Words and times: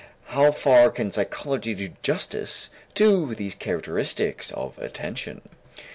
How 0.29 0.51
far 0.51 0.89
can 0.89 1.11
psychology 1.11 1.75
do 1.75 1.89
justice 2.01 2.71
to 2.95 3.35
these 3.35 3.53
characteristics 3.53 4.49
of 4.51 4.79
attention? 4.79 5.41